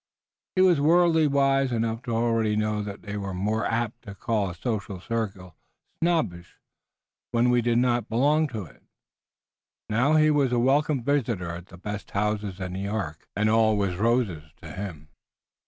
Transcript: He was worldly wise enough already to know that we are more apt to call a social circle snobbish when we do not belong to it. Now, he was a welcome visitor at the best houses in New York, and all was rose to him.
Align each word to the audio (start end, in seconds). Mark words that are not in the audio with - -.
He 0.55 0.63
was 0.63 0.81
worldly 0.81 1.27
wise 1.27 1.71
enough 1.71 2.07
already 2.07 2.55
to 2.55 2.59
know 2.59 2.81
that 2.81 3.05
we 3.05 3.13
are 3.13 3.35
more 3.35 3.67
apt 3.67 4.01
to 4.05 4.15
call 4.15 4.49
a 4.49 4.55
social 4.55 4.99
circle 4.99 5.55
snobbish 6.01 6.55
when 7.31 7.51
we 7.51 7.61
do 7.61 7.75
not 7.75 8.09
belong 8.09 8.47
to 8.47 8.65
it. 8.65 8.81
Now, 9.91 10.15
he 10.15 10.31
was 10.31 10.51
a 10.51 10.57
welcome 10.57 11.03
visitor 11.03 11.51
at 11.51 11.67
the 11.67 11.77
best 11.77 12.09
houses 12.17 12.59
in 12.59 12.73
New 12.73 12.79
York, 12.91 13.27
and 13.35 13.47
all 13.47 13.77
was 13.77 13.95
rose 13.95 14.41
to 14.63 14.71
him. 14.71 15.09